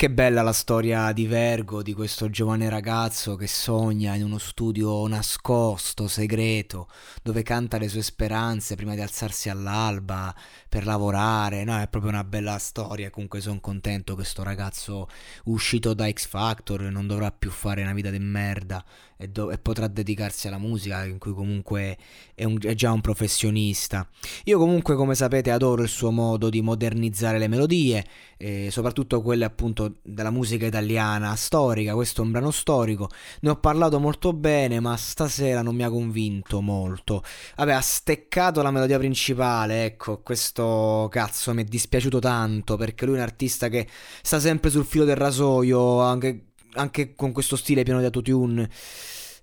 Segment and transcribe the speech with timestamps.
[0.00, 5.06] Che bella la storia di Vergo, di questo giovane ragazzo che sogna in uno studio
[5.06, 6.88] nascosto, segreto,
[7.22, 10.34] dove canta le sue speranze prima di alzarsi all'alba
[10.70, 11.64] per lavorare.
[11.64, 13.10] No, è proprio una bella storia.
[13.10, 15.06] Comunque sono contento che questo ragazzo
[15.44, 18.82] uscito da X Factor non dovrà più fare una vita di merda
[19.18, 21.98] e, do- e potrà dedicarsi alla musica, in cui comunque
[22.34, 24.08] è, un- è già un professionista.
[24.44, 28.02] Io comunque, come sapete, adoro il suo modo di modernizzare le melodie,
[28.38, 33.08] eh, soprattutto quelle appunto della musica italiana storica, questo è un brano storico,
[33.40, 37.22] ne ho parlato molto bene, ma stasera non mi ha convinto molto.
[37.56, 43.14] Vabbè, ha steccato la melodia principale, ecco, questo cazzo mi è dispiaciuto tanto perché lui
[43.14, 43.86] è un artista che
[44.22, 48.70] sta sempre sul filo del rasoio, anche, anche con questo stile pieno di autotune.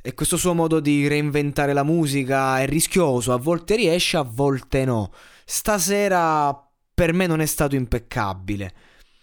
[0.01, 4.85] E questo suo modo di reinventare la musica è rischioso, a volte riesce, a volte
[4.85, 5.11] no.
[5.43, 6.55] Stasera
[6.93, 8.73] per me non è stato impeccabile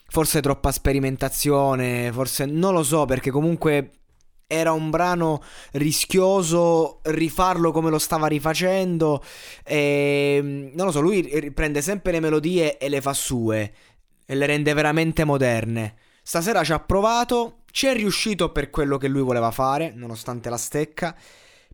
[0.09, 3.91] forse troppa sperimentazione, forse non lo so perché comunque
[4.47, 5.43] era un brano
[5.73, 9.23] rischioso rifarlo come lo stava rifacendo
[9.65, 13.73] e mm, non lo so, lui prende sempre le melodie e le fa sue
[14.27, 15.97] e le rende veramente moderne.
[16.23, 20.57] Stasera ci ha provato, ci è riuscito per quello che lui voleva fare, nonostante la
[20.57, 21.15] stecca,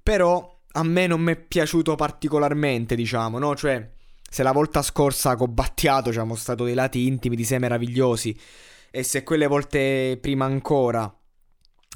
[0.02, 3.54] però a me non mi è piaciuto particolarmente, diciamo, no?
[3.54, 3.88] Cioè
[4.30, 8.38] se la volta scorsa con Battiato ci ha mostrato dei lati intimi di sé meravigliosi
[8.92, 11.12] e se quelle volte prima ancora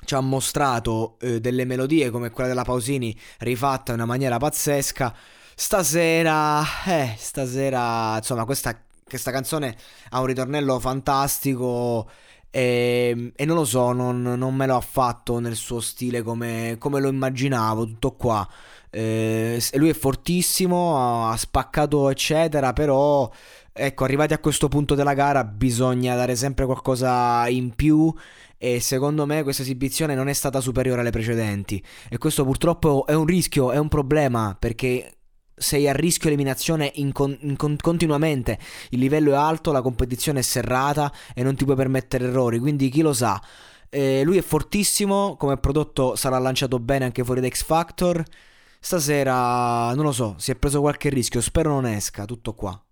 [0.04, 5.14] ci ha mostrato eh, delle melodie come quella della Pausini rifatta in una maniera pazzesca,
[5.54, 9.76] stasera, eh, stasera, insomma, questa, questa canzone
[10.10, 12.10] ha un ritornello fantastico
[12.54, 16.22] e, ehm, e non lo so, non, non, me lo ha fatto nel suo stile
[16.22, 18.48] come, come lo immaginavo, tutto qua.
[18.90, 23.28] Eh, lui è fortissimo, ha spaccato eccetera, però
[23.72, 28.14] ecco, arrivati a questo punto della gara bisogna dare sempre qualcosa in più
[28.56, 33.14] e secondo me questa esibizione non è stata superiore alle precedenti e questo purtroppo è
[33.14, 35.13] un rischio, è un problema perché
[35.54, 38.58] sei a rischio eliminazione in con, in con, continuamente.
[38.90, 42.58] Il livello è alto, la competizione è serrata e non ti puoi permettere errori.
[42.58, 43.40] Quindi chi lo sa.
[43.88, 45.36] Eh, lui è fortissimo.
[45.36, 48.22] Come prodotto sarà lanciato bene anche fuori da X Factor.
[48.80, 51.40] Stasera non lo so, si è preso qualche rischio.
[51.40, 52.24] Spero non esca.
[52.24, 52.83] Tutto qua.